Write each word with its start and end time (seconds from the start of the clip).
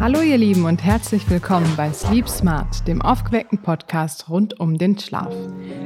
Hallo 0.00 0.22
ihr 0.22 0.38
Lieben 0.38 0.64
und 0.64 0.82
herzlich 0.82 1.28
willkommen 1.28 1.70
bei 1.76 1.92
Sleep 1.92 2.28
Smart, 2.28 2.86
dem 2.86 3.02
aufgeweckten 3.02 3.58
Podcast 3.58 4.30
rund 4.30 4.58
um 4.58 4.78
den 4.78 4.98
Schlaf. 4.98 5.34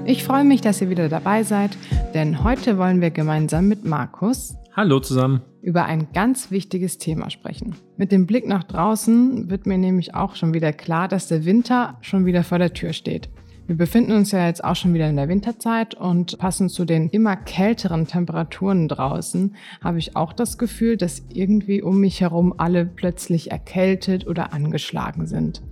Ich 0.04 0.22
freue 0.22 0.44
mich, 0.44 0.60
dass 0.60 0.80
ihr 0.80 0.90
wieder 0.90 1.08
dabei 1.08 1.42
seid, 1.42 1.76
denn 2.14 2.44
heute 2.44 2.78
wollen 2.78 3.00
wir 3.00 3.10
gemeinsam 3.10 3.68
mit 3.68 3.84
Markus 3.84 4.54
Hallo 4.76 5.00
zusammen 5.00 5.42
über 5.62 5.84
ein 5.84 6.08
ganz 6.12 6.50
wichtiges 6.50 6.98
Thema 6.98 7.30
sprechen. 7.30 7.76
Mit 7.96 8.12
dem 8.12 8.26
Blick 8.26 8.46
nach 8.46 8.64
draußen 8.64 9.48
wird 9.48 9.66
mir 9.66 9.78
nämlich 9.78 10.14
auch 10.14 10.34
schon 10.34 10.52
wieder 10.52 10.72
klar, 10.72 11.08
dass 11.08 11.28
der 11.28 11.44
Winter 11.44 11.96
schon 12.00 12.26
wieder 12.26 12.42
vor 12.42 12.58
der 12.58 12.74
Tür 12.74 12.92
steht. 12.92 13.30
Wir 13.68 13.76
befinden 13.76 14.12
uns 14.12 14.32
ja 14.32 14.46
jetzt 14.46 14.64
auch 14.64 14.74
schon 14.74 14.92
wieder 14.92 15.08
in 15.08 15.16
der 15.16 15.28
Winterzeit 15.28 15.94
und 15.94 16.36
passend 16.38 16.72
zu 16.72 16.84
den 16.84 17.08
immer 17.10 17.36
kälteren 17.36 18.08
Temperaturen 18.08 18.88
draußen 18.88 19.54
habe 19.80 19.98
ich 19.98 20.16
auch 20.16 20.32
das 20.32 20.58
Gefühl, 20.58 20.96
dass 20.96 21.22
irgendwie 21.32 21.80
um 21.80 22.00
mich 22.00 22.20
herum 22.20 22.54
alle 22.58 22.84
plötzlich 22.84 23.52
erkältet 23.52 24.26
oder 24.26 24.52
angeschlagen 24.52 25.26
sind. 25.26 25.62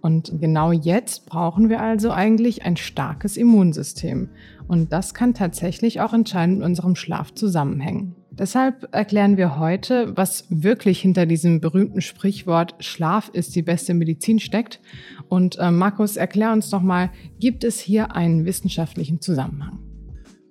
Und 0.00 0.32
genau 0.40 0.72
jetzt 0.72 1.26
brauchen 1.26 1.68
wir 1.68 1.80
also 1.80 2.10
eigentlich 2.10 2.64
ein 2.64 2.76
starkes 2.76 3.36
Immunsystem. 3.36 4.30
Und 4.66 4.92
das 4.92 5.14
kann 5.14 5.34
tatsächlich 5.34 6.00
auch 6.00 6.12
entscheidend 6.12 6.58
mit 6.58 6.66
unserem 6.66 6.96
Schlaf 6.96 7.34
zusammenhängen. 7.34 8.14
Deshalb 8.38 8.88
erklären 8.90 9.36
wir 9.36 9.60
heute, 9.60 10.16
was 10.16 10.46
wirklich 10.50 11.00
hinter 11.00 11.24
diesem 11.24 11.60
berühmten 11.60 12.00
Sprichwort 12.00 12.74
Schlaf 12.80 13.28
ist 13.32 13.54
die 13.54 13.62
beste 13.62 13.94
Medizin 13.94 14.40
steckt. 14.40 14.80
Und 15.28 15.56
äh, 15.60 15.70
Markus, 15.70 16.16
erklär 16.16 16.52
uns 16.52 16.68
doch 16.68 16.82
mal, 16.82 17.10
gibt 17.38 17.62
es 17.62 17.78
hier 17.78 18.16
einen 18.16 18.44
wissenschaftlichen 18.44 19.20
Zusammenhang? 19.20 19.78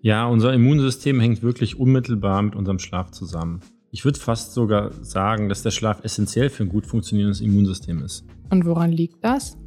Ja, 0.01 0.25
unser 0.27 0.53
Immunsystem 0.53 1.19
hängt 1.19 1.43
wirklich 1.43 1.77
unmittelbar 1.77 2.41
mit 2.41 2.55
unserem 2.55 2.79
Schlaf 2.79 3.11
zusammen. 3.11 3.59
Ich 3.91 4.05
würde 4.05 4.19
fast 4.19 4.53
sogar 4.53 4.91
sagen, 5.03 5.49
dass 5.49 5.61
der 5.61 5.71
Schlaf 5.71 6.03
essentiell 6.05 6.49
für 6.49 6.63
ein 6.63 6.69
gut 6.69 6.85
funktionierendes 6.85 7.41
Immunsystem 7.41 8.01
ist. 8.01 8.25
Und 8.49 8.65
woran 8.65 8.93
liegt 8.93 9.23
das? 9.23 9.57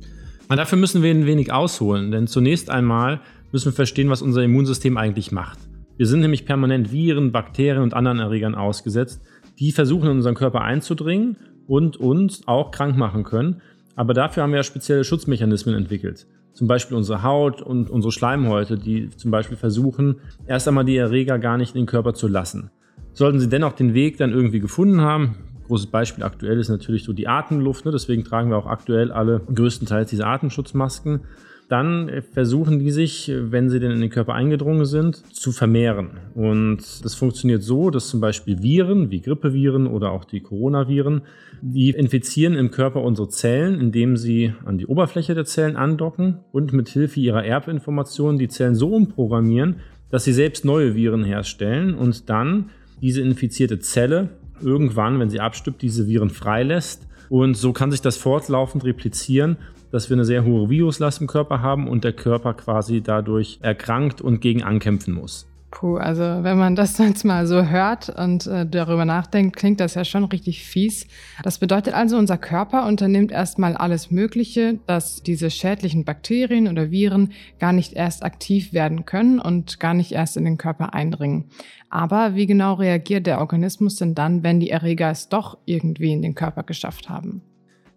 Und 0.48 0.56
dafür 0.56 0.78
müssen 0.78 1.02
wir 1.02 1.10
ein 1.10 1.26
wenig 1.26 1.52
ausholen, 1.52 2.10
denn 2.10 2.26
zunächst 2.26 2.70
einmal 2.70 3.20
müssen 3.52 3.66
wir 3.66 3.72
verstehen, 3.72 4.08
was 4.08 4.22
unser 4.22 4.42
Immunsystem 4.42 4.96
eigentlich 4.96 5.32
macht. 5.32 5.58
Wir 5.96 6.06
sind 6.06 6.20
nämlich 6.20 6.44
permanent 6.44 6.92
Viren, 6.92 7.32
Bakterien 7.32 7.82
und 7.82 7.94
anderen 7.94 8.18
Erregern 8.18 8.54
ausgesetzt, 8.54 9.22
die 9.58 9.72
versuchen 9.72 10.10
in 10.10 10.16
unseren 10.16 10.34
Körper 10.34 10.60
einzudringen 10.60 11.36
und 11.66 11.96
uns 11.96 12.46
auch 12.46 12.70
krank 12.70 12.96
machen 12.96 13.24
können. 13.24 13.62
Aber 13.94 14.12
dafür 14.12 14.42
haben 14.42 14.50
wir 14.50 14.58
ja 14.58 14.62
spezielle 14.62 15.04
Schutzmechanismen 15.04 15.74
entwickelt. 15.74 16.26
Zum 16.52 16.68
Beispiel 16.68 16.96
unsere 16.96 17.22
Haut 17.22 17.62
und 17.62 17.88
unsere 17.90 18.12
Schleimhäute, 18.12 18.76
die 18.76 19.08
zum 19.10 19.30
Beispiel 19.30 19.56
versuchen, 19.56 20.16
erst 20.46 20.68
einmal 20.68 20.84
die 20.84 20.96
Erreger 20.96 21.38
gar 21.38 21.56
nicht 21.56 21.74
in 21.74 21.82
den 21.82 21.86
Körper 21.86 22.12
zu 22.12 22.28
lassen. 22.28 22.70
Sollten 23.12 23.40
sie 23.40 23.48
dennoch 23.48 23.72
den 23.72 23.94
Weg 23.94 24.18
dann 24.18 24.32
irgendwie 24.32 24.60
gefunden 24.60 25.00
haben, 25.00 25.36
großes 25.66 25.86
Beispiel 25.88 26.24
aktuell 26.24 26.60
ist 26.60 26.68
natürlich 26.68 27.04
so 27.04 27.12
die 27.12 27.28
Atemluft, 27.28 27.84
ne? 27.84 27.90
deswegen 27.90 28.24
tragen 28.24 28.50
wir 28.50 28.56
auch 28.56 28.66
aktuell 28.66 29.10
alle 29.10 29.40
größtenteils 29.52 30.10
diese 30.10 30.26
Atemschutzmasken 30.26 31.22
dann 31.68 32.22
versuchen 32.32 32.78
die 32.78 32.90
sich, 32.90 33.32
wenn 33.34 33.68
sie 33.68 33.80
denn 33.80 33.90
in 33.90 34.00
den 34.00 34.10
Körper 34.10 34.34
eingedrungen 34.34 34.84
sind, 34.84 35.16
zu 35.34 35.50
vermehren. 35.50 36.10
Und 36.34 37.04
das 37.04 37.14
funktioniert 37.14 37.62
so, 37.62 37.90
dass 37.90 38.08
zum 38.08 38.20
Beispiel 38.20 38.62
Viren 38.62 39.10
wie 39.10 39.20
Grippeviren 39.20 39.86
oder 39.86 40.12
auch 40.12 40.24
die 40.24 40.40
Coronaviren, 40.40 41.22
die 41.62 41.90
infizieren 41.90 42.54
im 42.54 42.70
Körper 42.70 43.02
unsere 43.02 43.28
Zellen, 43.28 43.80
indem 43.80 44.16
sie 44.16 44.54
an 44.64 44.78
die 44.78 44.86
Oberfläche 44.86 45.34
der 45.34 45.44
Zellen 45.44 45.76
andocken 45.76 46.38
und 46.52 46.72
mit 46.72 46.88
Hilfe 46.88 47.18
ihrer 47.18 47.44
Erbinformationen 47.44 48.38
die 48.38 48.48
Zellen 48.48 48.76
so 48.76 48.90
umprogrammieren, 48.90 49.76
dass 50.10 50.24
sie 50.24 50.32
selbst 50.32 50.64
neue 50.64 50.94
Viren 50.94 51.24
herstellen 51.24 51.94
und 51.94 52.30
dann 52.30 52.70
diese 53.02 53.22
infizierte 53.22 53.80
Zelle 53.80 54.28
irgendwann, 54.62 55.18
wenn 55.18 55.30
sie 55.30 55.40
abstirbt, 55.40 55.82
diese 55.82 56.06
Viren 56.06 56.30
freilässt. 56.30 57.06
Und 57.28 57.56
so 57.56 57.72
kann 57.72 57.90
sich 57.90 58.00
das 58.00 58.16
fortlaufend 58.16 58.84
replizieren 58.84 59.56
dass 59.90 60.10
wir 60.10 60.16
eine 60.16 60.24
sehr 60.24 60.44
hohe 60.44 60.70
Viruslast 60.70 61.20
im 61.20 61.26
Körper 61.26 61.62
haben 61.62 61.88
und 61.88 62.04
der 62.04 62.12
Körper 62.12 62.54
quasi 62.54 63.02
dadurch 63.02 63.58
erkrankt 63.62 64.20
und 64.20 64.40
gegen 64.40 64.62
ankämpfen 64.62 65.14
muss. 65.14 65.46
Puh, 65.78 65.96
also 65.96 66.22
wenn 66.22 66.56
man 66.56 66.74
das 66.74 66.96
jetzt 66.98 67.24
mal 67.24 67.46
so 67.46 67.66
hört 67.66 68.08
und 68.08 68.46
äh, 68.46 68.64
darüber 68.64 69.04
nachdenkt, 69.04 69.56
klingt 69.56 69.78
das 69.80 69.94
ja 69.94 70.04
schon 70.04 70.24
richtig 70.24 70.64
fies. 70.64 71.06
Das 71.42 71.58
bedeutet 71.58 71.92
also, 71.92 72.16
unser 72.16 72.38
Körper 72.38 72.86
unternimmt 72.86 73.30
erstmal 73.30 73.76
alles 73.76 74.10
Mögliche, 74.10 74.78
dass 74.86 75.22
diese 75.22 75.50
schädlichen 75.50 76.04
Bakterien 76.04 76.68
oder 76.68 76.90
Viren 76.90 77.32
gar 77.58 77.74
nicht 77.74 77.92
erst 77.92 78.24
aktiv 78.24 78.72
werden 78.72 79.04
können 79.04 79.38
und 79.38 79.78
gar 79.78 79.92
nicht 79.92 80.12
erst 80.12 80.38
in 80.38 80.44
den 80.44 80.56
Körper 80.56 80.94
eindringen. 80.94 81.50
Aber 81.90 82.34
wie 82.34 82.46
genau 82.46 82.74
reagiert 82.74 83.26
der 83.26 83.40
Organismus 83.40 83.96
denn 83.96 84.14
dann, 84.14 84.42
wenn 84.42 84.60
die 84.60 84.70
Erreger 84.70 85.10
es 85.10 85.28
doch 85.28 85.58
irgendwie 85.66 86.12
in 86.12 86.22
den 86.22 86.34
Körper 86.34 86.62
geschafft 86.62 87.10
haben? 87.10 87.42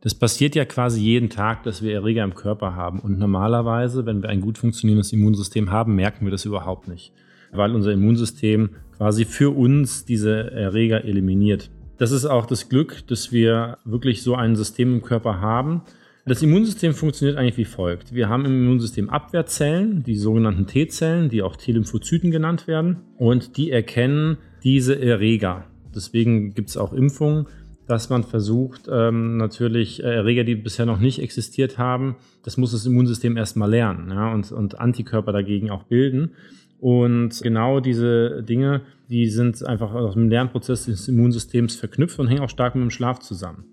Das 0.01 0.15
passiert 0.15 0.55
ja 0.55 0.63
quasi 0.63 1.01
jeden 1.01 1.29
Tag, 1.29 1.63
dass 1.63 1.81
wir 1.81 1.93
Erreger 1.93 2.23
im 2.23 2.33
Körper 2.33 2.75
haben. 2.75 2.99
Und 2.99 3.19
normalerweise, 3.19 4.05
wenn 4.05 4.21
wir 4.21 4.29
ein 4.29 4.39
gut 4.39 4.57
funktionierendes 4.57 5.11
Immunsystem 5.11 5.71
haben, 5.71 5.95
merken 5.95 6.25
wir 6.25 6.31
das 6.31 6.45
überhaupt 6.45 6.87
nicht, 6.87 7.11
weil 7.51 7.75
unser 7.75 7.91
Immunsystem 7.91 8.69
quasi 8.95 9.25
für 9.25 9.55
uns 9.55 10.05
diese 10.05 10.51
Erreger 10.51 11.03
eliminiert. 11.03 11.69
Das 11.97 12.11
ist 12.11 12.25
auch 12.25 12.45
das 12.45 12.69
Glück, 12.69 13.05
dass 13.07 13.33
wir 13.33 13.77
wirklich 13.83 14.23
so 14.23 14.35
ein 14.35 14.55
System 14.55 14.93
im 14.93 15.01
Körper 15.01 15.41
haben. 15.41 15.81
Das 16.25 16.41
Immunsystem 16.41 16.93
funktioniert 16.93 17.37
eigentlich 17.37 17.57
wie 17.57 17.65
folgt. 17.65 18.13
Wir 18.13 18.29
haben 18.29 18.45
im 18.45 18.63
Immunsystem 18.63 19.09
Abwehrzellen, 19.09 20.03
die 20.03 20.15
sogenannten 20.15 20.65
T-Zellen, 20.65 21.27
die 21.27 21.41
auch 21.41 21.57
T-Lymphozyten 21.57 22.31
genannt 22.31 22.67
werden, 22.67 22.97
und 23.17 23.57
die 23.57 23.71
erkennen 23.71 24.37
diese 24.63 25.01
Erreger. 25.01 25.65
Deswegen 25.93 26.53
gibt 26.53 26.69
es 26.69 26.77
auch 26.77 26.93
Impfungen 26.93 27.47
dass 27.89 28.11
man 28.11 28.23
versucht, 28.23 28.87
ähm, 28.87 29.37
natürlich 29.37 30.03
äh, 30.03 30.13
Erreger, 30.17 30.43
die 30.43 30.53
bisher 30.53 30.85
noch 30.85 30.99
nicht 30.99 31.19
existiert 31.19 31.79
haben, 31.79 32.17
das 32.43 32.55
muss 32.55 32.71
das 32.71 32.85
Immunsystem 32.85 33.35
erstmal 33.35 33.71
lernen 33.71 34.11
ja, 34.11 34.31
und, 34.31 34.51
und 34.51 34.79
Antikörper 34.79 35.31
dagegen 35.31 35.71
auch 35.71 35.83
bilden. 35.85 36.35
Und 36.79 37.41
genau 37.41 37.79
diese 37.79 38.43
Dinge, 38.43 38.81
die 39.09 39.27
sind 39.27 39.65
einfach 39.65 39.91
aus 39.91 40.13
dem 40.13 40.29
Lernprozess 40.29 40.85
des 40.85 41.07
Immunsystems 41.07 41.75
verknüpft 41.77 42.19
und 42.19 42.27
hängen 42.27 42.41
auch 42.41 42.49
stark 42.49 42.75
mit 42.75 42.83
dem 42.83 42.91
Schlaf 42.91 43.19
zusammen. 43.19 43.65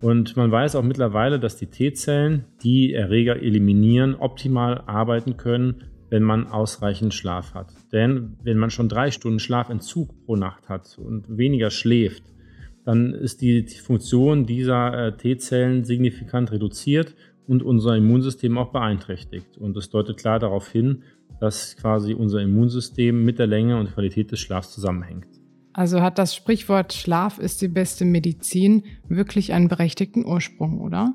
Und 0.00 0.36
man 0.36 0.52
weiß 0.52 0.76
auch 0.76 0.84
mittlerweile, 0.84 1.40
dass 1.40 1.56
die 1.56 1.66
T-Zellen, 1.66 2.44
die 2.62 2.94
Erreger 2.94 3.42
eliminieren, 3.42 4.14
optimal 4.14 4.84
arbeiten 4.86 5.36
können, 5.36 5.82
wenn 6.08 6.22
man 6.22 6.46
ausreichend 6.46 7.14
Schlaf 7.14 7.52
hat. 7.54 7.72
Denn 7.92 8.36
wenn 8.44 8.58
man 8.58 8.70
schon 8.70 8.88
drei 8.88 9.10
Stunden 9.10 9.40
Schlafentzug 9.40 10.24
pro 10.24 10.36
Nacht 10.36 10.68
hat 10.68 10.96
und 10.98 11.36
weniger 11.36 11.70
schläft, 11.70 12.22
dann 12.86 13.12
ist 13.12 13.42
die, 13.42 13.66
Funktion 13.66 14.46
dieser 14.46 15.08
äh, 15.08 15.16
T-Zellen 15.16 15.84
signifikant 15.84 16.52
reduziert 16.52 17.14
und 17.48 17.64
unser 17.64 17.96
Immunsystem 17.96 18.56
auch 18.56 18.70
beeinträchtigt. 18.70 19.58
Und 19.58 19.76
das 19.76 19.90
deutet 19.90 20.16
klar 20.18 20.38
darauf 20.38 20.70
hin, 20.70 21.02
dass 21.40 21.76
quasi 21.76 22.14
unser 22.14 22.40
Immunsystem 22.40 23.24
mit 23.24 23.40
der 23.40 23.48
Länge 23.48 23.78
und 23.78 23.92
Qualität 23.92 24.30
des 24.30 24.38
Schlafs 24.38 24.72
zusammenhängt. 24.72 25.26
Also 25.72 26.00
hat 26.00 26.18
das 26.18 26.34
Sprichwort 26.34 26.92
Schlaf 26.92 27.38
ist 27.38 27.60
die 27.60 27.68
beste 27.68 28.04
Medizin 28.04 28.84
wirklich 29.08 29.52
einen 29.52 29.68
berechtigten 29.68 30.24
Ursprung, 30.24 30.80
oder? 30.80 31.12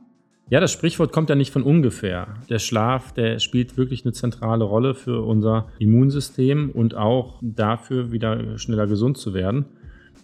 Ja, 0.50 0.60
das 0.60 0.74
Sprichwort 0.74 1.14
kommt 1.14 1.30
ja 1.30 1.36
nicht 1.36 1.52
von 1.52 1.64
ungefähr. 1.64 2.36
Der 2.50 2.60
Schlaf, 2.60 3.14
der 3.14 3.40
spielt 3.40 3.78
wirklich 3.78 4.04
eine 4.04 4.12
zentrale 4.12 4.66
Rolle 4.66 4.94
für 4.94 5.22
unser 5.22 5.70
Immunsystem 5.80 6.70
und 6.70 6.96
auch 6.96 7.40
dafür, 7.42 8.12
wieder 8.12 8.58
schneller 8.58 8.88
gesund 8.88 9.18
zu 9.18 9.34
werden. 9.34 9.66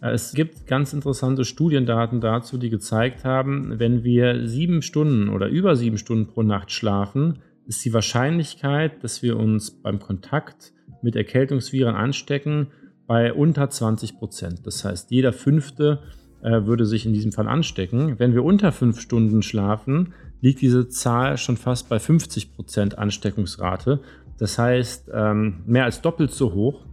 Äh, 0.01 0.11
es 0.11 0.33
gibt 0.33 0.67
ganz 0.67 0.93
interessante 0.93 1.45
Studiendaten 1.45 2.21
dazu, 2.21 2.57
die 2.57 2.69
gezeigt 2.69 3.23
haben, 3.25 3.79
wenn 3.79 4.03
wir 4.03 4.47
sieben 4.47 4.81
Stunden 4.81 5.29
oder 5.29 5.47
über 5.47 5.75
sieben 5.75 5.97
Stunden 5.97 6.27
pro 6.27 6.43
Nacht 6.43 6.71
schlafen, 6.71 7.39
ist 7.65 7.83
die 7.83 7.93
Wahrscheinlichkeit, 7.93 9.03
dass 9.03 9.21
wir 9.21 9.37
uns 9.37 9.71
beim 9.71 9.99
Kontakt 9.99 10.73
mit 11.01 11.15
Erkältungsviren 11.15 11.95
anstecken, 11.95 12.67
bei 13.07 13.33
unter 13.33 13.69
20 13.69 14.17
Prozent. 14.17 14.65
Das 14.65 14.83
heißt, 14.83 15.11
jeder 15.11 15.31
Fünfte 15.31 15.99
äh, 16.41 16.65
würde 16.65 16.85
sich 16.85 17.05
in 17.05 17.13
diesem 17.13 17.31
Fall 17.31 17.47
anstecken. 17.47 18.19
Wenn 18.19 18.33
wir 18.33 18.43
unter 18.43 18.71
fünf 18.71 18.99
Stunden 18.99 19.41
schlafen, 19.41 20.13
liegt 20.41 20.61
diese 20.61 20.87
Zahl 20.89 21.37
schon 21.37 21.57
fast 21.57 21.89
bei 21.89 21.99
50 21.99 22.53
Prozent 22.53 22.97
Ansteckungsrate. 22.97 24.01
Das 24.37 24.59
heißt, 24.59 25.09
ähm, 25.13 25.63
mehr 25.65 25.85
als 25.85 26.01
doppelt 26.01 26.31
so 26.31 26.53
hoch. 26.53 26.85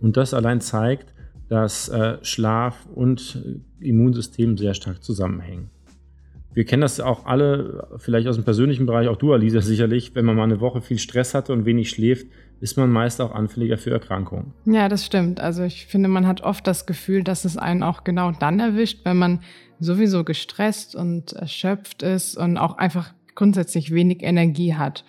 Und 0.00 0.16
das 0.16 0.32
allein 0.32 0.60
zeigt, 0.60 1.12
dass 1.48 1.88
äh, 1.88 2.18
Schlaf 2.22 2.86
und 2.94 3.42
Immunsystem 3.80 4.56
sehr 4.56 4.74
stark 4.74 5.02
zusammenhängen. 5.02 5.70
Wir 6.54 6.64
kennen 6.64 6.82
das 6.82 6.98
auch 6.98 7.26
alle, 7.26 7.86
vielleicht 7.98 8.26
aus 8.26 8.34
dem 8.34 8.44
persönlichen 8.44 8.86
Bereich, 8.86 9.08
auch 9.08 9.16
du, 9.16 9.32
Alisa, 9.32 9.60
sicherlich. 9.60 10.14
Wenn 10.14 10.24
man 10.24 10.34
mal 10.34 10.44
eine 10.44 10.60
Woche 10.60 10.80
viel 10.80 10.98
Stress 10.98 11.34
hatte 11.34 11.52
und 11.52 11.66
wenig 11.66 11.90
schläft, 11.90 12.26
ist 12.60 12.76
man 12.76 12.90
meist 12.90 13.20
auch 13.20 13.32
anfälliger 13.32 13.78
für 13.78 13.90
Erkrankungen. 13.90 14.52
Ja, 14.64 14.88
das 14.88 15.06
stimmt. 15.06 15.40
Also 15.40 15.62
ich 15.62 15.86
finde, 15.86 16.08
man 16.08 16.26
hat 16.26 16.40
oft 16.40 16.66
das 16.66 16.86
Gefühl, 16.86 17.22
dass 17.22 17.44
es 17.44 17.56
einen 17.56 17.82
auch 17.82 18.02
genau 18.02 18.32
dann 18.32 18.58
erwischt, 18.58 19.04
wenn 19.04 19.18
man 19.18 19.40
sowieso 19.78 20.24
gestresst 20.24 20.96
und 20.96 21.32
erschöpft 21.32 22.02
ist 22.02 22.36
und 22.36 22.56
auch 22.56 22.76
einfach 22.78 23.14
grundsätzlich 23.34 23.92
wenig 23.92 24.22
Energie 24.22 24.74
hat. 24.74 25.04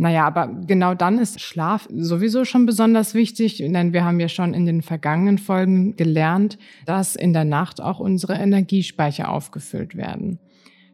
Naja, 0.00 0.26
aber 0.26 0.46
genau 0.46 0.94
dann 0.94 1.18
ist 1.18 1.40
Schlaf 1.40 1.88
sowieso 1.92 2.44
schon 2.44 2.66
besonders 2.66 3.14
wichtig, 3.14 3.56
denn 3.58 3.92
wir 3.92 4.04
haben 4.04 4.20
ja 4.20 4.28
schon 4.28 4.54
in 4.54 4.64
den 4.64 4.80
vergangenen 4.80 5.38
Folgen 5.38 5.96
gelernt, 5.96 6.56
dass 6.86 7.16
in 7.16 7.32
der 7.32 7.44
Nacht 7.44 7.80
auch 7.80 7.98
unsere 7.98 8.34
Energiespeicher 8.34 9.28
aufgefüllt 9.28 9.96
werden. 9.96 10.38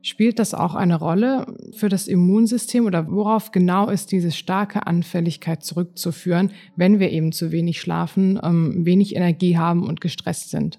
Spielt 0.01 0.39
das 0.39 0.55
auch 0.55 0.75
eine 0.75 0.97
Rolle 0.97 1.47
für 1.77 1.91
das 1.91 2.09
Immunsystem 2.09 2.87
oder 2.87 3.11
worauf 3.11 3.53
genau 3.53 3.91
ist 3.91 4.11
diese 4.11 4.33
starke 4.33 4.87
Anfälligkeit 4.87 5.63
zurückzuführen, 5.63 6.51
wenn 6.77 6.99
wir 6.99 7.11
eben 7.11 7.33
zu 7.33 7.53
wenig 7.53 7.81
schlafen, 7.81 8.41
ähm, 8.43 8.87
wenig 8.87 9.17
Energie 9.17 9.59
haben 9.59 9.87
und 9.87 10.01
gestresst 10.01 10.51
sind? 10.51 10.79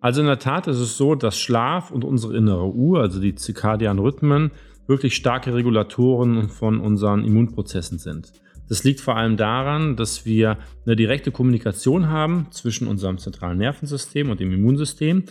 Also 0.00 0.20
in 0.20 0.28
der 0.28 0.38
Tat 0.38 0.68
ist 0.68 0.78
es 0.78 0.96
so, 0.96 1.16
dass 1.16 1.38
Schlaf 1.38 1.90
und 1.90 2.04
unsere 2.04 2.36
innere 2.36 2.72
Uhr, 2.72 3.00
also 3.00 3.20
die 3.20 3.34
zirkadianen 3.34 4.02
Rhythmen, 4.02 4.52
wirklich 4.88 5.14
starke 5.14 5.54
Regulatoren 5.54 6.48
von 6.48 6.80
unseren 6.80 7.24
Immunprozessen 7.24 7.98
sind. 7.98 8.32
Das 8.68 8.84
liegt 8.84 9.00
vor 9.00 9.16
allem 9.16 9.36
daran, 9.36 9.96
dass 9.96 10.26
wir 10.26 10.58
eine 10.84 10.96
direkte 10.96 11.30
Kommunikation 11.30 12.08
haben 12.08 12.48
zwischen 12.50 12.86
unserem 12.86 13.18
zentralen 13.18 13.58
Nervensystem 13.58 14.30
und 14.30 14.40
dem 14.40 14.52
Immunsystem 14.52 15.24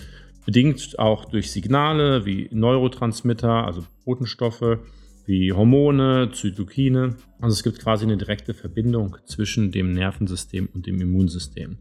bedingt 0.46 0.98
auch 0.98 1.26
durch 1.26 1.52
Signale 1.52 2.26
wie 2.26 2.48
Neurotransmitter, 2.52 3.66
also 3.66 3.84
Botenstoffe, 4.06 4.80
wie 5.26 5.52
Hormone, 5.52 6.32
Zytokine. 6.32 7.18
Also 7.42 7.54
es 7.54 7.64
gibt 7.64 7.80
quasi 7.80 8.06
eine 8.06 8.18
direkte 8.18 8.54
Verbindung 8.54 9.18
zwischen 9.26 9.72
dem 9.72 9.92
Nervensystem 9.92 10.70
und 10.74 10.88
dem 10.88 11.02
Immunsystem. 11.02 11.78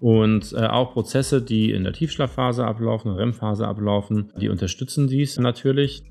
Und 0.00 0.52
äh, 0.52 0.66
auch 0.66 0.92
Prozesse, 0.92 1.42
die 1.42 1.72
in 1.72 1.84
der 1.84 1.92
Tiefschlafphase 1.92 2.64
ablaufen, 2.64 3.10
REM-Phase 3.10 3.66
ablaufen, 3.66 4.30
die 4.40 4.48
unterstützen 4.48 5.08
dies 5.08 5.38
natürlich. 5.38 6.04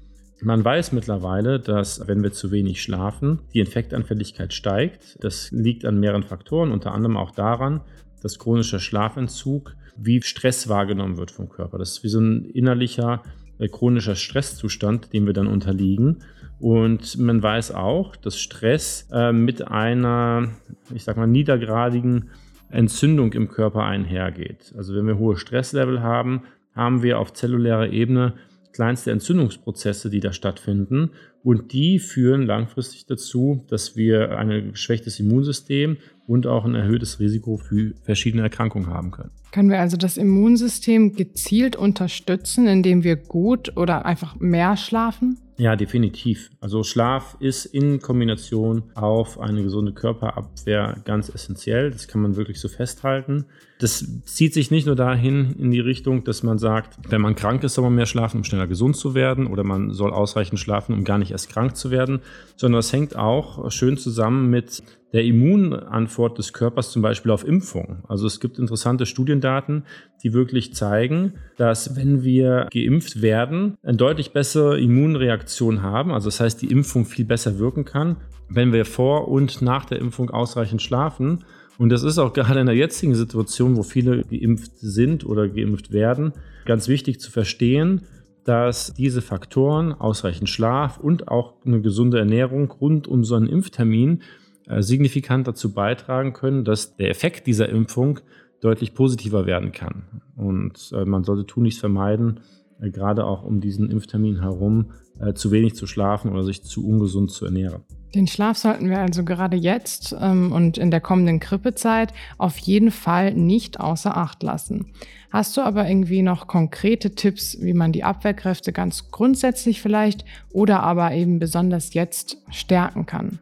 Man 0.43 0.65
weiß 0.65 0.91
mittlerweile, 0.91 1.61
dass 1.61 2.05
wenn 2.05 2.21
wir 2.21 2.33
zu 2.33 2.51
wenig 2.51 2.81
schlafen, 2.81 3.39
die 3.53 3.61
Infektanfälligkeit 3.61 4.53
steigt. 4.53 5.17
Das 5.21 5.51
liegt 5.51 5.85
an 5.85 6.01
mehreren 6.01 6.23
Faktoren, 6.23 6.71
unter 6.73 6.93
anderem 6.93 7.15
auch 7.15 7.31
daran, 7.31 7.79
dass 8.21 8.39
chronischer 8.39 8.79
Schlafentzug 8.79 9.73
wie 9.95 10.21
Stress 10.21 10.67
wahrgenommen 10.67 11.15
wird 11.15 11.31
vom 11.31 11.47
Körper. 11.47 11.77
Das 11.77 11.91
ist 11.91 12.03
wie 12.03 12.09
so 12.09 12.19
ein 12.19 12.43
innerlicher 12.43 13.23
äh, 13.57 13.69
chronischer 13.69 14.15
Stresszustand, 14.15 15.13
dem 15.13 15.25
wir 15.25 15.33
dann 15.33 15.47
unterliegen. 15.47 16.23
Und 16.59 17.17
man 17.17 17.41
weiß 17.41 17.71
auch, 17.71 18.17
dass 18.17 18.37
Stress 18.37 19.07
äh, 19.13 19.31
mit 19.31 19.65
einer, 19.65 20.49
ich 20.93 21.05
sag 21.05 21.15
mal, 21.15 21.27
niedergradigen 21.27 22.31
Entzündung 22.69 23.31
im 23.31 23.47
Körper 23.47 23.83
einhergeht. 23.83 24.73
Also 24.75 24.93
wenn 24.93 25.07
wir 25.07 25.17
hohe 25.17 25.37
Stresslevel 25.37 26.01
haben, 26.01 26.43
haben 26.75 27.01
wir 27.01 27.19
auf 27.19 27.31
zellulärer 27.31 27.89
Ebene 27.89 28.33
kleinste 28.73 29.11
Entzündungsprozesse, 29.11 30.09
die 30.09 30.19
da 30.19 30.33
stattfinden. 30.33 31.11
Und 31.43 31.73
die 31.73 31.99
führen 31.99 32.43
langfristig 32.45 33.05
dazu, 33.05 33.65
dass 33.69 33.95
wir 33.95 34.37
ein 34.37 34.71
geschwächtes 34.71 35.19
Immunsystem 35.19 35.97
und 36.25 36.47
auch 36.47 36.65
ein 36.65 36.75
erhöhtes 36.75 37.19
Risiko 37.19 37.57
für 37.57 37.93
verschiedene 38.03 38.43
Erkrankungen 38.43 38.87
haben 38.87 39.11
können. 39.11 39.31
Können 39.51 39.69
wir 39.69 39.79
also 39.79 39.97
das 39.97 40.17
Immunsystem 40.17 41.13
gezielt 41.15 41.75
unterstützen, 41.75 42.67
indem 42.67 43.03
wir 43.03 43.17
gut 43.17 43.75
oder 43.77 44.05
einfach 44.05 44.39
mehr 44.39 44.77
schlafen? 44.77 45.37
Ja, 45.57 45.75
definitiv. 45.75 46.49
Also 46.61 46.83
Schlaf 46.83 47.37
ist 47.39 47.65
in 47.65 47.99
Kombination 47.99 48.83
auf 48.95 49.39
eine 49.39 49.61
gesunde 49.61 49.93
Körperabwehr 49.93 51.01
ganz 51.05 51.29
essentiell. 51.29 51.91
Das 51.91 52.07
kann 52.07 52.21
man 52.21 52.35
wirklich 52.35 52.59
so 52.59 52.67
festhalten. 52.67 53.45
Das 53.83 54.23
zieht 54.23 54.53
sich 54.53 54.71
nicht 54.71 54.87
nur 54.87 54.95
dahin 54.95 55.55
in 55.59 55.69
die 55.69 55.81
Richtung, 55.81 56.23
dass 56.23 56.41
man 56.41 56.57
sagt, 56.57 56.97
wenn 57.09 57.19
man 57.19 57.35
krank 57.35 57.65
ist, 57.65 57.73
soll 57.73 57.83
man 57.83 57.95
mehr 57.95 58.05
schlafen, 58.05 58.37
um 58.37 58.45
schneller 58.45 58.65
gesund 58.65 58.95
zu 58.95 59.13
werden, 59.13 59.45
oder 59.45 59.65
man 59.65 59.91
soll 59.91 60.13
ausreichend 60.13 60.57
schlafen, 60.57 60.93
um 60.93 61.03
gar 61.03 61.17
nicht 61.17 61.31
erst 61.31 61.49
krank 61.49 61.75
zu 61.75 61.91
werden, 61.91 62.21
sondern 62.55 62.79
es 62.79 62.93
hängt 62.93 63.17
auch 63.17 63.69
schön 63.71 63.97
zusammen 63.97 64.49
mit 64.49 64.83
der 65.11 65.25
Immunantwort 65.25 66.37
des 66.37 66.53
Körpers 66.53 66.91
zum 66.91 67.01
Beispiel 67.01 67.29
auf 67.29 67.45
Impfung. 67.45 68.05
Also 68.07 68.25
es 68.25 68.39
gibt 68.39 68.57
interessante 68.57 69.05
Studiendaten, 69.05 69.83
die 70.23 70.31
wirklich 70.31 70.73
zeigen, 70.73 71.33
dass 71.57 71.97
wenn 71.97 72.23
wir 72.23 72.69
geimpft 72.71 73.21
werden, 73.21 73.75
eine 73.83 73.97
deutlich 73.97 74.31
bessere 74.31 74.79
Immunreaktion 74.79 75.81
haben. 75.81 76.13
Also 76.13 76.29
das 76.29 76.39
heißt, 76.39 76.61
die 76.61 76.71
Impfung 76.71 77.03
viel 77.03 77.25
besser 77.25 77.59
wirken 77.59 77.83
kann, 77.83 78.15
wenn 78.47 78.71
wir 78.71 78.85
vor 78.85 79.27
und 79.27 79.61
nach 79.61 79.83
der 79.83 79.99
Impfung 79.99 80.29
ausreichend 80.29 80.81
schlafen. 80.81 81.43
Und 81.77 81.89
das 81.89 82.03
ist 82.03 82.17
auch 82.17 82.33
gerade 82.33 82.59
in 82.59 82.67
der 82.67 82.75
jetzigen 82.75 83.15
Situation, 83.15 83.77
wo 83.77 83.83
viele 83.83 84.23
geimpft 84.23 84.71
sind 84.77 85.25
oder 85.25 85.47
geimpft 85.47 85.91
werden, 85.91 86.33
ganz 86.65 86.87
wichtig 86.87 87.19
zu 87.19 87.31
verstehen, 87.31 88.01
dass 88.43 88.93
diese 88.93 89.21
Faktoren, 89.21 89.93
ausreichend 89.93 90.49
Schlaf 90.49 90.97
und 90.97 91.29
auch 91.29 91.53
eine 91.65 91.81
gesunde 91.81 92.19
Ernährung 92.19 92.71
rund 92.71 93.07
um 93.07 93.23
so 93.23 93.35
einen 93.35 93.47
Impftermin 93.47 94.21
äh, 94.67 94.81
signifikant 94.81 95.47
dazu 95.47 95.73
beitragen 95.73 96.33
können, 96.33 96.63
dass 96.63 96.95
der 96.95 97.09
Effekt 97.09 97.47
dieser 97.47 97.69
Impfung 97.69 98.19
deutlich 98.61 98.93
positiver 98.93 99.45
werden 99.45 99.71
kann. 99.71 100.03
Und 100.35 100.91
äh, 100.93 101.05
man 101.05 101.23
sollte 101.23 101.45
tunlichst 101.45 101.79
vermeiden, 101.79 102.41
äh, 102.79 102.89
gerade 102.89 103.25
auch 103.25 103.43
um 103.43 103.61
diesen 103.61 103.89
Impftermin 103.89 104.41
herum, 104.41 104.91
zu 105.35 105.51
wenig 105.51 105.75
zu 105.75 105.85
schlafen 105.85 106.31
oder 106.31 106.43
sich 106.43 106.63
zu 106.63 106.85
ungesund 106.85 107.29
zu 107.29 107.45
ernähren. 107.45 107.83
Den 108.15 108.27
Schlaf 108.27 108.57
sollten 108.57 108.89
wir 108.89 108.99
also 108.99 109.23
gerade 109.23 109.57
jetzt 109.57 110.15
ähm, 110.21 110.51
und 110.51 110.77
in 110.77 110.91
der 110.91 111.01
kommenden 111.01 111.39
Grippezeit 111.39 112.13
auf 112.37 112.57
jeden 112.59 112.91
Fall 112.91 113.33
nicht 113.33 113.79
außer 113.79 114.15
Acht 114.15 114.43
lassen. 114.43 114.93
Hast 115.31 115.57
du 115.57 115.61
aber 115.61 115.87
irgendwie 115.87 116.21
noch 116.21 116.45
konkrete 116.45 117.15
Tipps, 117.15 117.57
wie 117.59 117.73
man 117.73 117.91
die 117.91 118.03
Abwehrkräfte 118.03 118.71
ganz 118.71 119.09
grundsätzlich 119.09 119.81
vielleicht 119.81 120.25
oder 120.51 120.83
aber 120.83 121.11
eben 121.13 121.39
besonders 121.39 121.95
jetzt 121.95 122.37
stärken 122.51 123.07
kann? 123.07 123.39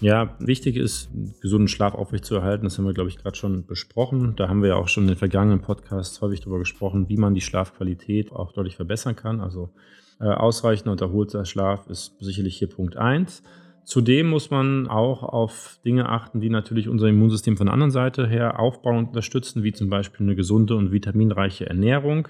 Ja, 0.00 0.34
wichtig 0.38 0.76
ist, 0.76 1.10
gesunden 1.40 1.68
Schlaf 1.68 1.94
aufrechtzuerhalten. 1.94 2.64
Das 2.64 2.78
haben 2.78 2.86
wir, 2.86 2.94
glaube 2.94 3.10
ich, 3.10 3.18
gerade 3.18 3.36
schon 3.36 3.66
besprochen. 3.66 4.34
Da 4.36 4.48
haben 4.48 4.62
wir 4.62 4.70
ja 4.70 4.76
auch 4.76 4.88
schon 4.88 5.04
in 5.04 5.08
den 5.08 5.16
vergangenen 5.16 5.60
Podcasts 5.60 6.20
häufig 6.22 6.40
darüber 6.40 6.58
gesprochen, 6.58 7.08
wie 7.08 7.16
man 7.16 7.34
die 7.34 7.40
Schlafqualität 7.42 8.32
auch 8.32 8.52
deutlich 8.52 8.76
verbessern 8.76 9.16
kann. 9.16 9.40
Also 9.40 9.70
äh, 10.20 10.24
ausreichender 10.24 10.92
und 10.92 11.00
erholter 11.00 11.44
Schlaf 11.44 11.86
ist 11.88 12.14
sicherlich 12.20 12.56
hier 12.56 12.68
Punkt 12.68 12.96
1. 12.96 13.42
Zudem 13.86 14.30
muss 14.30 14.50
man 14.50 14.88
auch 14.88 15.22
auf 15.22 15.78
Dinge 15.84 16.08
achten, 16.08 16.40
die 16.40 16.50
natürlich 16.50 16.88
unser 16.88 17.06
Immunsystem 17.06 17.56
von 17.56 17.66
der 17.66 17.72
anderen 17.72 17.92
Seite 17.92 18.26
her 18.26 18.58
aufbauen 18.58 18.98
und 18.98 19.06
unterstützen, 19.10 19.62
wie 19.62 19.72
zum 19.72 19.88
Beispiel 19.88 20.26
eine 20.26 20.34
gesunde 20.34 20.74
und 20.74 20.90
vitaminreiche 20.90 21.66
Ernährung. 21.66 22.26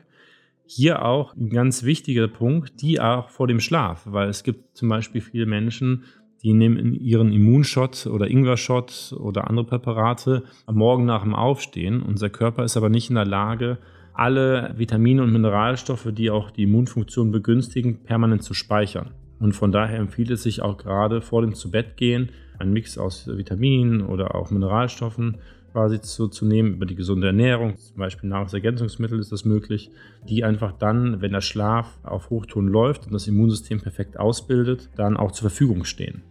Hier 0.67 1.03
auch 1.03 1.35
ein 1.35 1.49
ganz 1.49 1.83
wichtiger 1.83 2.29
Punkt, 2.29 2.83
die 2.83 3.01
auch 3.01 3.31
vor 3.31 3.49
dem 3.49 3.61
Schlaf, 3.61 4.03
weil 4.05 4.29
es 4.29 4.43
gibt 4.43 4.77
zum 4.77 4.91
Beispiel 4.91 5.23
viele 5.23 5.47
Menschen, 5.47 6.05
die 6.43 6.53
nehmen 6.53 6.93
ihren 6.93 7.33
Immunshot 7.33 8.07
oder 8.07 8.29
Ingwer-Shot 8.29 9.17
oder 9.19 9.49
andere 9.49 9.65
Präparate 9.65 10.43
am 10.67 10.75
Morgen 10.75 11.07
nach 11.07 11.23
dem 11.23 11.35
Aufstehen. 11.35 12.03
Unser 12.03 12.29
Körper 12.29 12.65
ist 12.65 12.77
aber 12.77 12.91
nicht 12.91 13.09
in 13.09 13.17
der 13.17 13.25
Lage, 13.25 13.79
alle 14.13 14.75
Vitamine 14.77 15.23
und 15.23 15.33
Mineralstoffe, 15.33 16.09
die 16.13 16.29
auch 16.29 16.51
die 16.51 16.65
Immunfunktion 16.65 17.33
begünstigen, 17.33 18.03
permanent 18.03 18.43
zu 18.43 18.53
speichern. 18.53 19.15
Und 19.39 19.53
von 19.53 19.73
daher 19.73 19.99
empfiehlt 19.99 20.31
es 20.31 20.43
sich 20.43 20.63
auch 20.63 20.79
gerade 20.79 21.21
vor 21.21 21.43
dem 21.43 21.55
Zubettgehen, 21.55 22.31
einen 22.59 22.73
Mix 22.73 22.97
aus 22.97 23.27
Vitaminen 23.27 24.01
oder 24.03 24.35
auch 24.35 24.51
Mineralstoffen 24.51 25.39
quasi 25.77 26.01
zu, 26.01 26.29
zu 26.29 26.47
nehmen, 26.47 26.73
über 26.73 26.87
die 26.87 26.95
gesunde 26.95 27.27
Ernährung, 27.27 27.77
zum 27.77 27.99
Beispiel 27.99 28.31
Nahrungsergänzungsmittel 28.31 29.21
ist 29.21 29.31
das 29.31 29.45
möglich, 29.45 29.91
die 30.27 30.43
einfach 30.43 30.73
dann, 30.73 31.21
wenn 31.21 31.33
der 31.33 31.43
Schlaf 31.43 31.99
auf 32.03 32.31
Hochton 32.31 32.67
läuft 32.67 33.05
und 33.05 33.13
das 33.13 33.27
Immunsystem 33.27 33.83
perfekt 33.83 34.19
ausbildet, 34.19 34.89
dann 34.97 35.19
auch 35.19 35.33
zur 35.33 35.51
Verfügung 35.51 35.85
stehen. 35.85 36.23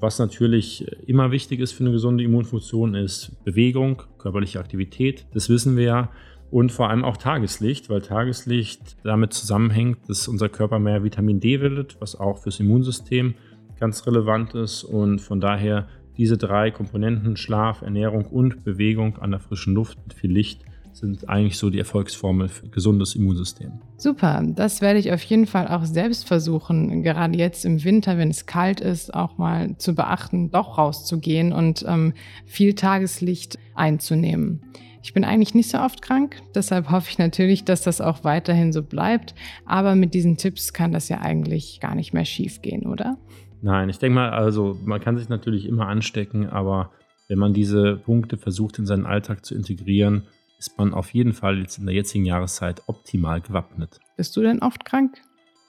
Was 0.00 0.18
natürlich 0.18 0.86
immer 1.06 1.30
wichtig 1.30 1.60
ist 1.60 1.72
für 1.72 1.82
eine 1.84 1.92
gesunde 1.92 2.24
Immunfunktion, 2.24 2.94
ist 2.94 3.42
Bewegung, 3.42 4.02
körperliche 4.18 4.60
Aktivität. 4.60 5.24
Das 5.32 5.48
wissen 5.48 5.78
wir 5.78 5.84
ja. 5.84 6.10
Und 6.50 6.72
vor 6.72 6.90
allem 6.90 7.04
auch 7.04 7.16
Tageslicht, 7.16 7.88
weil 7.90 8.02
Tageslicht 8.02 8.96
damit 9.04 9.32
zusammenhängt, 9.32 9.98
dass 10.08 10.26
unser 10.26 10.48
Körper 10.48 10.78
mehr 10.78 11.04
Vitamin 11.04 11.38
D 11.38 11.58
bildet, 11.58 11.96
was 12.00 12.18
auch 12.18 12.38
fürs 12.38 12.58
Immunsystem 12.58 13.34
ganz 13.78 14.06
relevant 14.06 14.54
ist. 14.54 14.82
Und 14.82 15.20
von 15.20 15.40
daher 15.40 15.86
diese 16.16 16.36
drei 16.36 16.70
Komponenten, 16.70 17.36
Schlaf, 17.36 17.82
Ernährung 17.82 18.26
und 18.26 18.64
Bewegung 18.64 19.18
an 19.18 19.30
der 19.30 19.40
frischen 19.40 19.74
Luft 19.74 19.98
mit 20.06 20.14
viel 20.14 20.32
Licht, 20.32 20.62
sind 20.92 21.28
eigentlich 21.28 21.56
so 21.56 21.70
die 21.70 21.78
Erfolgsformel 21.78 22.48
für 22.48 22.66
ein 22.66 22.70
gesundes 22.72 23.14
Immunsystem. 23.14 23.72
Super, 23.96 24.42
das 24.44 24.80
werde 24.80 24.98
ich 24.98 25.12
auf 25.12 25.22
jeden 25.22 25.46
Fall 25.46 25.68
auch 25.68 25.84
selbst 25.84 26.26
versuchen, 26.26 27.02
gerade 27.02 27.38
jetzt 27.38 27.64
im 27.64 27.82
Winter, 27.84 28.18
wenn 28.18 28.28
es 28.28 28.46
kalt 28.46 28.80
ist, 28.80 29.14
auch 29.14 29.38
mal 29.38 29.76
zu 29.78 29.94
beachten, 29.94 30.50
doch 30.50 30.78
rauszugehen 30.78 31.52
und 31.52 31.84
ähm, 31.86 32.12
viel 32.44 32.74
Tageslicht 32.74 33.58
einzunehmen. 33.74 34.62
Ich 35.02 35.14
bin 35.14 35.24
eigentlich 35.24 35.54
nicht 35.54 35.70
so 35.70 35.78
oft 35.78 36.02
krank, 36.02 36.42
deshalb 36.54 36.90
hoffe 36.90 37.08
ich 37.10 37.18
natürlich, 37.18 37.64
dass 37.64 37.82
das 37.82 38.00
auch 38.00 38.22
weiterhin 38.22 38.72
so 38.72 38.82
bleibt. 38.82 39.34
Aber 39.64 39.94
mit 39.94 40.12
diesen 40.14 40.36
Tipps 40.36 40.72
kann 40.72 40.92
das 40.92 41.08
ja 41.08 41.20
eigentlich 41.20 41.80
gar 41.80 41.94
nicht 41.94 42.12
mehr 42.12 42.26
schief 42.26 42.60
gehen, 42.60 42.86
oder? 42.86 43.16
Nein, 43.62 43.88
ich 43.88 43.98
denke 43.98 44.14
mal, 44.14 44.30
also 44.30 44.78
man 44.84 45.00
kann 45.00 45.16
sich 45.16 45.28
natürlich 45.28 45.66
immer 45.66 45.86
anstecken, 45.86 46.48
aber 46.48 46.90
wenn 47.28 47.38
man 47.38 47.54
diese 47.54 47.96
Punkte 47.96 48.36
versucht 48.36 48.78
in 48.78 48.86
seinen 48.86 49.06
Alltag 49.06 49.44
zu 49.44 49.54
integrieren, 49.54 50.26
ist 50.58 50.76
man 50.76 50.92
auf 50.92 51.14
jeden 51.14 51.32
Fall 51.32 51.58
jetzt 51.58 51.78
in 51.78 51.86
der 51.86 51.94
jetzigen 51.94 52.26
Jahreszeit 52.26 52.82
optimal 52.86 53.40
gewappnet. 53.40 53.98
Bist 54.16 54.36
du 54.36 54.42
denn 54.42 54.60
oft 54.60 54.84
krank? 54.84 55.22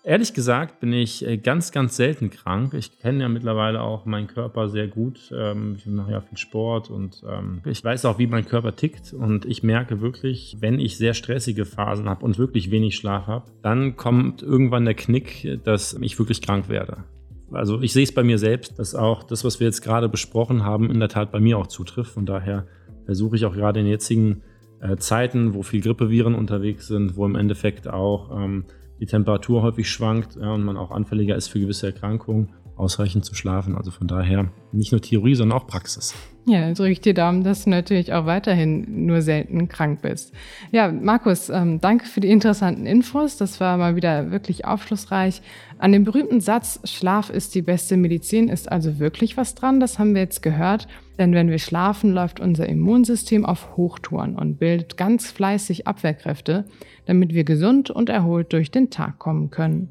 Ehrlich 0.03 0.33
gesagt 0.33 0.79
bin 0.79 0.93
ich 0.93 1.25
äh, 1.27 1.37
ganz, 1.37 1.71
ganz 1.71 1.95
selten 1.95 2.31
krank. 2.31 2.73
Ich 2.73 2.97
kenne 2.99 3.21
ja 3.21 3.29
mittlerweile 3.29 3.81
auch 3.81 4.05
meinen 4.05 4.25
Körper 4.25 4.67
sehr 4.67 4.87
gut. 4.87 5.31
Ähm, 5.31 5.75
ich 5.77 5.85
mache 5.85 6.11
ja 6.11 6.21
viel 6.21 6.39
Sport 6.39 6.89
und 6.89 7.21
ähm, 7.29 7.61
ich 7.65 7.83
weiß 7.83 8.05
auch, 8.05 8.17
wie 8.17 8.25
mein 8.25 8.47
Körper 8.47 8.75
tickt. 8.75 9.13
Und 9.13 9.45
ich 9.45 9.61
merke 9.61 10.01
wirklich, 10.01 10.57
wenn 10.59 10.79
ich 10.79 10.97
sehr 10.97 11.13
stressige 11.13 11.65
Phasen 11.65 12.09
habe 12.09 12.25
und 12.25 12.39
wirklich 12.39 12.71
wenig 12.71 12.95
Schlaf 12.95 13.27
habe, 13.27 13.51
dann 13.61 13.95
kommt 13.95 14.41
irgendwann 14.41 14.85
der 14.85 14.95
Knick, 14.95 15.59
dass 15.63 15.93
ich 16.01 16.17
wirklich 16.17 16.41
krank 16.41 16.67
werde. 16.67 17.03
Also 17.51 17.81
ich 17.81 17.93
sehe 17.93 18.03
es 18.03 18.13
bei 18.13 18.23
mir 18.23 18.39
selbst, 18.39 18.79
dass 18.79 18.95
auch 18.95 19.21
das, 19.21 19.43
was 19.43 19.59
wir 19.59 19.67
jetzt 19.67 19.81
gerade 19.81 20.09
besprochen 20.09 20.63
haben, 20.63 20.89
in 20.89 20.99
der 20.99 21.09
Tat 21.09 21.31
bei 21.31 21.39
mir 21.39 21.59
auch 21.59 21.67
zutrifft. 21.67 22.11
Von 22.11 22.25
daher 22.25 22.65
versuche 23.05 23.35
ich 23.35 23.45
auch 23.45 23.53
gerade 23.53 23.81
in 23.81 23.85
jetzigen 23.85 24.41
äh, 24.79 24.95
Zeiten, 24.95 25.53
wo 25.53 25.61
viel 25.61 25.81
Grippeviren 25.81 26.33
unterwegs 26.33 26.87
sind, 26.87 27.15
wo 27.17 27.25
im 27.25 27.35
Endeffekt 27.35 27.87
auch 27.87 28.31
ähm, 28.35 28.65
die 29.01 29.07
Temperatur 29.07 29.63
häufig 29.63 29.89
schwankt 29.89 30.35
ja, 30.35 30.53
und 30.53 30.63
man 30.63 30.77
auch 30.77 30.91
anfälliger 30.91 31.35
ist 31.35 31.47
für 31.47 31.59
gewisse 31.59 31.87
Erkrankungen, 31.87 32.49
ausreichend 32.81 33.23
zu 33.23 33.35
schlafen. 33.35 33.77
Also 33.77 33.91
von 33.91 34.07
daher 34.07 34.51
nicht 34.71 34.91
nur 34.91 35.01
Theorie, 35.01 35.35
sondern 35.35 35.59
auch 35.59 35.67
Praxis. 35.67 36.13
Ja, 36.45 36.73
drücke 36.73 36.91
ich 36.91 37.01
dir 37.01 37.13
Daumen, 37.13 37.43
dass 37.43 37.65
du 37.65 37.69
natürlich 37.69 38.13
auch 38.13 38.25
weiterhin 38.25 39.05
nur 39.05 39.21
selten 39.21 39.69
krank 39.69 40.01
bist. 40.01 40.33
Ja, 40.71 40.91
Markus, 40.91 41.49
ähm, 41.49 41.79
danke 41.79 42.05
für 42.05 42.19
die 42.19 42.31
interessanten 42.31 42.87
Infos. 42.87 43.37
Das 43.37 43.59
war 43.59 43.77
mal 43.77 43.95
wieder 43.95 44.31
wirklich 44.31 44.65
aufschlussreich. 44.65 45.43
An 45.77 45.91
dem 45.91 46.03
berühmten 46.03 46.41
Satz, 46.41 46.79
Schlaf 46.83 47.29
ist 47.29 47.53
die 47.53 47.61
beste 47.61 47.95
Medizin, 47.95 48.49
ist 48.49 48.71
also 48.71 48.97
wirklich 48.97 49.37
was 49.37 49.53
dran. 49.53 49.79
Das 49.79 49.99
haben 49.99 50.15
wir 50.15 50.21
jetzt 50.21 50.41
gehört. 50.41 50.87
Denn 51.19 51.35
wenn 51.35 51.51
wir 51.51 51.59
schlafen, 51.59 52.11
läuft 52.11 52.39
unser 52.39 52.67
Immunsystem 52.67 53.45
auf 53.45 53.77
Hochtouren 53.77 54.35
und 54.35 54.57
bildet 54.57 54.97
ganz 54.97 55.29
fleißig 55.29 55.85
Abwehrkräfte, 55.85 56.65
damit 57.05 57.35
wir 57.35 57.43
gesund 57.43 57.91
und 57.91 58.09
erholt 58.09 58.51
durch 58.51 58.71
den 58.71 58.89
Tag 58.89 59.19
kommen 59.19 59.51
können. 59.51 59.89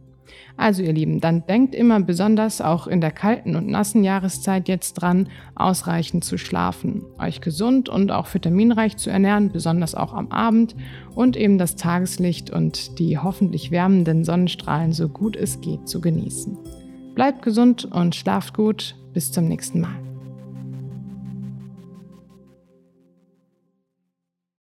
Also 0.56 0.82
ihr 0.82 0.92
Lieben, 0.92 1.20
dann 1.20 1.46
denkt 1.46 1.74
immer 1.74 2.00
besonders 2.00 2.60
auch 2.60 2.86
in 2.86 3.00
der 3.00 3.10
kalten 3.10 3.56
und 3.56 3.66
nassen 3.68 4.04
Jahreszeit 4.04 4.68
jetzt 4.68 4.94
dran, 4.94 5.28
ausreichend 5.54 6.24
zu 6.24 6.38
schlafen, 6.38 7.02
euch 7.18 7.40
gesund 7.40 7.88
und 7.88 8.10
auch 8.10 8.32
vitaminreich 8.32 8.96
zu 8.96 9.10
ernähren, 9.10 9.50
besonders 9.50 9.94
auch 9.94 10.12
am 10.12 10.28
Abend 10.28 10.74
und 11.14 11.36
eben 11.36 11.58
das 11.58 11.76
Tageslicht 11.76 12.50
und 12.50 12.98
die 12.98 13.18
hoffentlich 13.18 13.70
wärmenden 13.70 14.24
Sonnenstrahlen 14.24 14.92
so 14.92 15.08
gut 15.08 15.36
es 15.36 15.60
geht 15.60 15.88
zu 15.88 16.00
genießen. 16.00 16.58
Bleibt 17.14 17.42
gesund 17.42 17.84
und 17.84 18.14
schlaft 18.14 18.54
gut. 18.54 18.96
Bis 19.12 19.32
zum 19.32 19.48
nächsten 19.48 19.80
Mal. 19.80 20.09